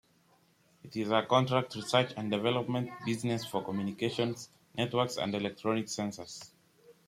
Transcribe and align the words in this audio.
It 0.83 0.95
is 0.95 1.11
a 1.11 1.27
contract 1.29 1.75
research 1.75 2.13
and 2.17 2.31
development 2.31 2.89
business 3.05 3.45
for 3.45 3.63
communications, 3.63 4.49
networks, 4.75 5.17
and 5.17 5.35
electronic 5.35 5.85
sensors. 5.85 6.49